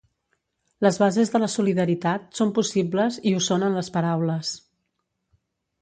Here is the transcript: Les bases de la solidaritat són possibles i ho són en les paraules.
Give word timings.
Les 0.85 0.97
bases 1.03 1.33
de 1.33 1.41
la 1.43 1.49
solidaritat 1.57 2.25
són 2.41 2.55
possibles 2.57 3.21
i 3.33 3.37
ho 3.41 3.45
són 3.51 3.69
en 3.71 3.79
les 3.81 3.95
paraules. 3.99 4.57